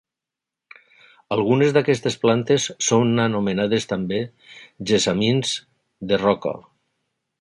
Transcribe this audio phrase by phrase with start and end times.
[1.35, 4.23] Algunes d'aquestes plantes són anomenades també
[4.93, 5.53] gessamins
[6.13, 6.55] de roca.